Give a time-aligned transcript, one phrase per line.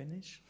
[0.00, 0.42] bin ich?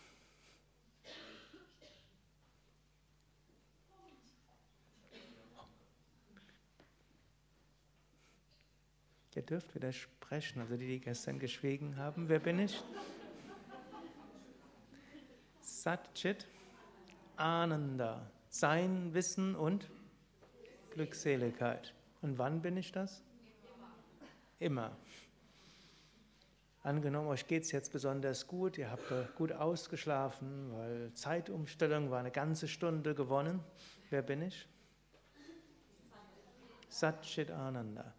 [9.34, 12.80] Ihr dürft widersprechen, also die, die gestern geschwiegen haben, wer bin ich?
[15.62, 16.46] Satchit,
[17.34, 19.90] Ananda, Sein, Wissen und
[20.92, 21.92] Glückseligkeit.
[22.22, 23.24] Und wann bin ich das?
[24.60, 24.96] Immer.
[26.82, 32.30] Angenommen, euch geht es jetzt besonders gut, ihr habt gut ausgeschlafen, weil Zeitumstellung war eine
[32.30, 33.60] ganze Stunde gewonnen.
[34.08, 34.66] Wer bin ich?
[36.88, 38.14] Satchit Ananda.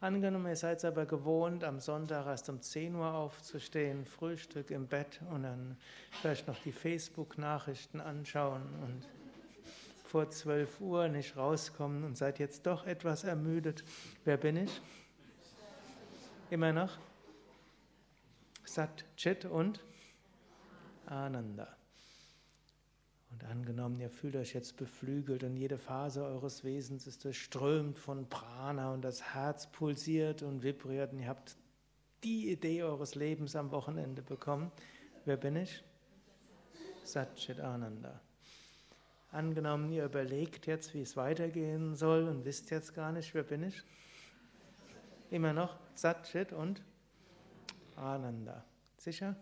[0.00, 5.20] Angenommen, ihr seid aber gewohnt, am Sonntag erst um 10 Uhr aufzustehen, Frühstück im Bett
[5.32, 5.76] und dann
[6.20, 9.08] vielleicht noch die Facebook-Nachrichten anschauen und
[10.04, 13.82] vor 12 Uhr nicht rauskommen und seid jetzt doch etwas ermüdet.
[14.24, 14.80] Wer bin ich?
[16.50, 16.96] Immer noch?
[18.74, 19.84] Sat, Chit und
[21.06, 21.76] Ananda.
[23.30, 28.28] Und angenommen, ihr fühlt euch jetzt beflügelt und jede Phase eures Wesens ist durchströmt von
[28.28, 31.56] Prana und das Herz pulsiert und vibriert und ihr habt
[32.24, 34.72] die Idee eures Lebens am Wochenende bekommen.
[35.24, 35.84] Wer bin ich?
[37.04, 38.20] Satchit Ananda.
[39.30, 43.62] Angenommen, ihr überlegt jetzt, wie es weitergehen soll und wisst jetzt gar nicht, wer bin
[43.62, 43.84] ich?
[45.30, 46.82] Immer noch Satchit und
[47.96, 48.64] Ananda.
[48.96, 49.36] Sicher?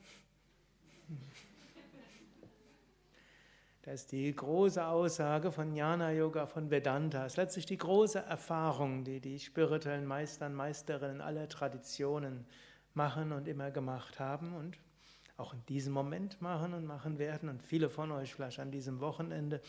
[3.83, 7.27] Das ist die große Aussage von Jnana Yoga, von Vedanta.
[7.27, 12.47] Es ist letztlich die große Erfahrung, die die spirituellen Meister und Meisterinnen aller Traditionen
[12.95, 14.79] machen und immer gemacht haben und
[15.37, 17.49] auch in diesem Moment machen und machen werden.
[17.49, 19.61] Und viele von euch vielleicht an diesem Wochenende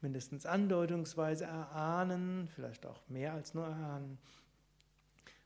[0.00, 4.18] mindestens andeutungsweise erahnen, vielleicht auch mehr als nur erahnen.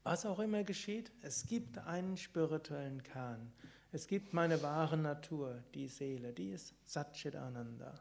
[0.06, 3.52] Was auch immer geschieht, es gibt einen spirituellen Kern.
[3.90, 7.92] Es gibt meine wahre Natur, die Seele, die ist Satchitananda.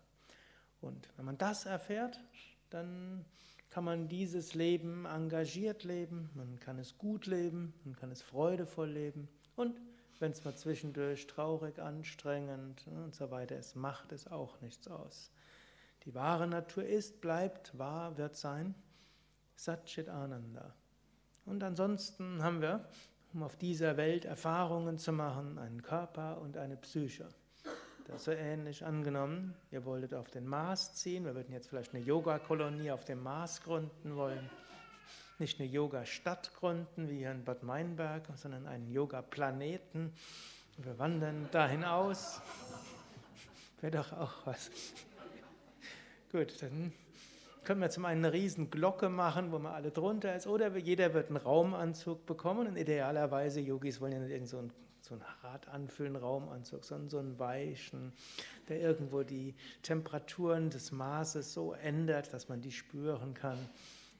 [0.81, 2.19] Und wenn man das erfährt,
[2.69, 3.25] dann
[3.71, 8.91] kann man dieses Leben engagiert leben, man kann es gut leben, man kann es freudevoll
[8.91, 9.81] leben und
[10.19, 15.31] wenn es mal zwischendurch traurig, anstrengend und so weiter ist, macht es auch nichts aus.
[16.03, 18.75] Die wahre Natur ist, bleibt, wahr, wird sein.
[19.55, 20.75] Satchit Ananda.
[21.45, 22.87] Und ansonsten haben wir,
[23.33, 27.27] um auf dieser Welt Erfahrungen zu machen, einen Körper und eine Psyche.
[28.07, 29.55] Das ist so ähnlich angenommen.
[29.71, 31.25] Ihr wolltet auf den Mars ziehen.
[31.25, 34.49] Wir würden jetzt vielleicht eine Yoga-Kolonie auf dem Mars gründen wollen.
[35.39, 40.13] Nicht eine Yoga-Stadt gründen, wie hier in Bad Meinberg, sondern einen Yoga-Planeten.
[40.77, 42.41] Wir wandern dahin aus.
[43.81, 44.69] Wäre doch auch was.
[46.31, 46.93] Gut, dann
[47.65, 51.13] können wir zum einen eine riesen Glocke machen, wo man alle drunter ist, oder jeder
[51.13, 54.71] wird einen Raumanzug bekommen und idealerweise, Yogis wollen ja nicht irgend so einen,
[55.01, 58.13] so einen hart anfühlenden Raumanzug, sondern so einen weichen,
[58.69, 63.57] der irgendwo die Temperaturen des Maßes so ändert, dass man die spüren kann.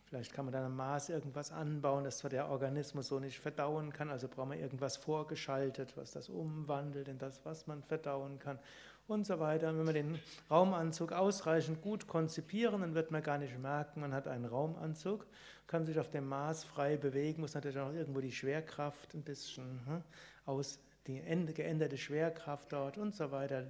[0.06, 3.92] Vielleicht kann man dann am Maß irgendwas anbauen, das zwar der Organismus so nicht verdauen
[3.92, 8.60] kann, also braucht man irgendwas vorgeschaltet, was das umwandelt in das, was man verdauen kann
[9.08, 9.70] und so weiter.
[9.70, 14.14] Und wenn wir den Raumanzug ausreichend gut konzipieren, dann wird man gar nicht merken, man
[14.14, 15.26] hat einen Raumanzug,
[15.68, 19.80] kann sich auf dem Maß frei bewegen, muss natürlich auch irgendwo die Schwerkraft ein bisschen
[19.86, 20.04] hm,
[20.46, 21.22] aus, die
[21.54, 23.68] geänderte Schwerkraft dort und so weiter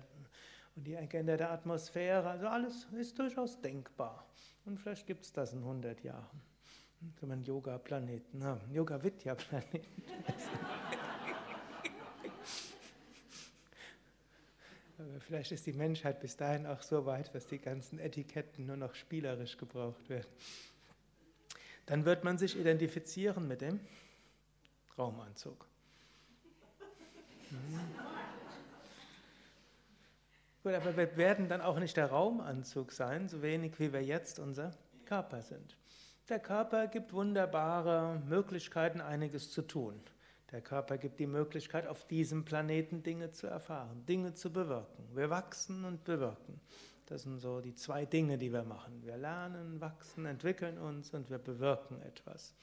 [0.75, 4.25] und die geänderte Atmosphäre, also alles ist durchaus denkbar.
[4.65, 6.41] Und vielleicht gibt es das in 100 Jahren.
[7.19, 10.03] Kann man Yoga-Planeten haben, Yoga-Vidya-Planeten.
[15.25, 18.95] vielleicht ist die Menschheit bis dahin auch so weit, dass die ganzen Etiketten nur noch
[18.95, 20.27] spielerisch gebraucht werden.
[21.85, 23.79] Dann wird man sich identifizieren mit dem
[24.97, 25.65] Raumanzug.
[27.51, 27.79] Mhm.
[30.63, 34.39] Gut, aber wir werden dann auch nicht der Raumanzug sein, so wenig wie wir jetzt
[34.39, 34.71] unser
[35.05, 35.77] Körper sind.
[36.27, 40.01] Der Körper gibt wunderbare Möglichkeiten, einiges zu tun.
[40.55, 45.03] Der Körper gibt die Möglichkeit, auf diesem Planeten Dinge zu erfahren, Dinge zu bewirken.
[45.13, 46.61] Wir wachsen und bewirken.
[47.07, 49.03] Das sind so die zwei Dinge, die wir machen.
[49.03, 52.55] Wir lernen, wachsen, entwickeln uns und wir bewirken etwas.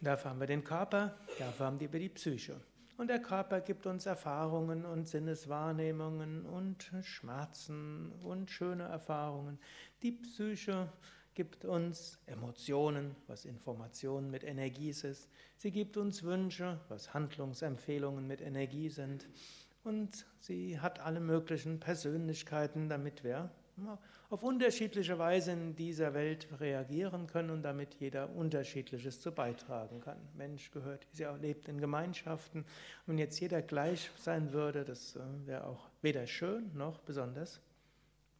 [0.00, 2.60] Dafür haben wir den Körper, dafür haben wir die Psyche.
[2.96, 9.58] Und der Körper gibt uns Erfahrungen und Sinneswahrnehmungen und Schmerzen und schöne Erfahrungen.
[10.04, 10.92] Die Psyche
[11.34, 15.28] gibt uns Emotionen, was Informationen mit Energie ist.
[15.56, 19.28] Sie gibt uns Wünsche, was Handlungsempfehlungen mit Energie sind.
[19.84, 23.50] Und sie hat alle möglichen Persönlichkeiten, damit wir
[24.30, 30.18] auf unterschiedliche Weise in dieser Welt reagieren können und damit jeder Unterschiedliches zu beitragen kann.
[30.34, 32.64] Mensch gehört, ja, lebt in Gemeinschaften
[33.06, 37.60] und jetzt jeder gleich sein würde, das äh, wäre auch weder schön noch besonders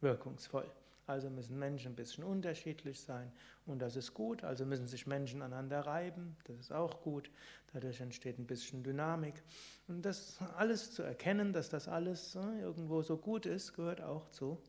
[0.01, 0.65] wirkungsvoll.
[1.05, 3.31] Also müssen Menschen ein bisschen unterschiedlich sein
[3.65, 4.43] und das ist gut.
[4.43, 7.29] Also müssen sich Menschen aneinander reiben, das ist auch gut.
[7.73, 9.43] Dadurch entsteht ein bisschen Dynamik.
[9.87, 14.29] Und das alles zu erkennen, dass das alles äh, irgendwo so gut ist, gehört auch
[14.29, 14.61] zu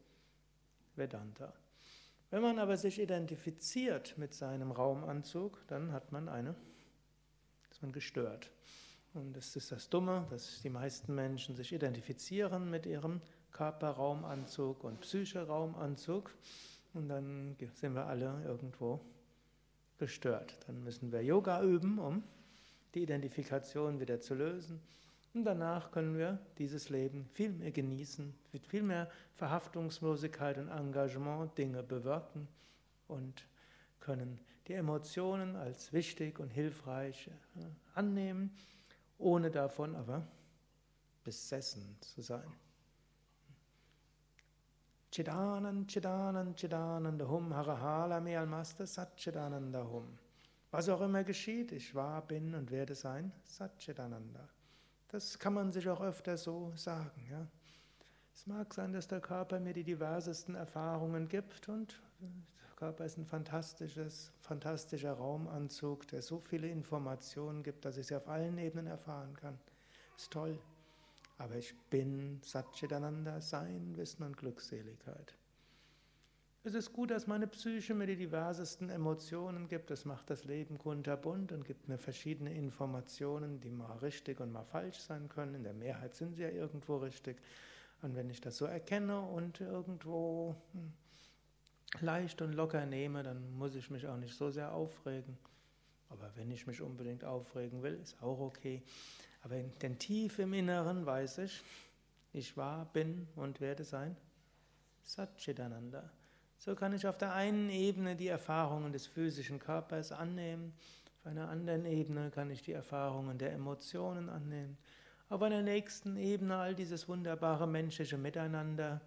[0.97, 1.53] Vedanta.
[2.31, 6.57] Wenn man aber sich identifiziert mit seinem Raumanzug, dann hat man eine,
[7.71, 8.51] ist man gestört.
[9.13, 13.21] Und das ist das Dumme, dass die meisten Menschen sich identifizieren mit ihrem
[13.55, 16.31] Körperraumanzug und Psycheraumanzug
[16.93, 19.01] und dann sind wir alle irgendwo
[19.99, 20.59] gestört.
[20.67, 22.23] Dann müssen wir Yoga üben, um
[22.95, 24.81] die Identifikation wieder zu lösen.
[25.33, 31.57] Und danach können wir dieses Leben viel mehr genießen, mit viel mehr Verhaftungslosigkeit und Engagement
[31.59, 32.47] Dinge bewirken
[33.09, 33.45] und
[33.99, 37.65] können die Emotionen als wichtig und hilfreich äh,
[37.95, 38.57] annehmen,
[39.19, 40.27] ohne davon aber
[41.25, 42.53] besessen zu sein.
[45.14, 50.19] Chidanand, Chidanand, Chidananda Hum, Harahala me almaste Satchidananda Hum.
[50.72, 54.49] Was auch immer geschieht, ich war, bin und werde sein, Satchidananda.
[55.06, 57.28] Das kann man sich auch öfter so sagen.
[57.31, 57.46] Ja.
[58.34, 63.16] Es mag sein, dass der Körper mir die diversesten Erfahrungen gibt und der Körper ist
[63.16, 68.88] ein fantastisches, fantastischer Raumanzug, der so viele Informationen gibt, dass ich sie auf allen Ebenen
[68.88, 69.61] erfahren kann.
[70.16, 70.58] Ist toll.
[71.39, 75.35] Aber ich bin Satchitananda, Sein, Wissen und Glückseligkeit.
[76.67, 79.91] Es ist gut, dass meine Psyche mir die diversesten Emotionen gibt.
[79.91, 84.65] Das macht das Leben kunterbunt und gibt mir verschiedene Informationen, die mal richtig und mal
[84.65, 85.57] falsch sein können.
[85.57, 87.37] In der Mehrheit sind sie ja irgendwo richtig.
[88.01, 90.93] Und wenn ich das so erkenne und irgendwo hm,
[92.01, 95.37] leicht und locker nehme, dann muss ich mich auch nicht so sehr aufregen.
[96.09, 98.83] Aber wenn ich mich unbedingt aufregen will, ist auch okay.
[99.44, 101.62] Aber in den tief im Inneren weiß ich,
[102.32, 104.17] ich war, bin und werde sein
[105.02, 106.11] Satchitananda.
[106.58, 110.73] So kann ich auf der einen Ebene die Erfahrungen des physischen Körpers annehmen,
[111.20, 114.76] auf einer anderen Ebene kann ich die Erfahrungen der Emotionen annehmen,
[115.29, 119.00] auf einer nächsten Ebene all dieses wunderbare menschliche Miteinander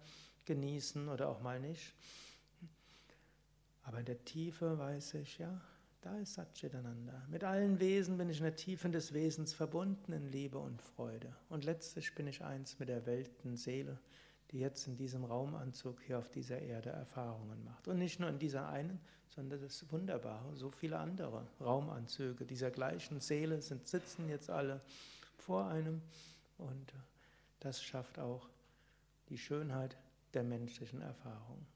[0.44, 1.94] genießen oder auch mal nicht.
[3.84, 5.60] Aber in der Tiefe weiß ich, ja,
[6.00, 7.26] da ist Satchitananda.
[7.28, 11.34] Mit allen Wesen bin ich in der Tiefe des Wesens verbunden in Liebe und Freude.
[11.48, 13.98] Und letztlich bin ich eins mit der Weltenseele
[14.50, 17.88] die jetzt in diesem Raumanzug hier auf dieser Erde Erfahrungen macht.
[17.88, 20.44] Und nicht nur in dieser einen, sondern das ist wunderbar.
[20.54, 24.80] So viele andere Raumanzüge dieser gleichen Seele sind, sitzen jetzt alle
[25.36, 26.00] vor einem.
[26.56, 26.92] Und
[27.60, 28.48] das schafft auch
[29.28, 29.96] die Schönheit
[30.32, 31.66] der menschlichen Erfahrung.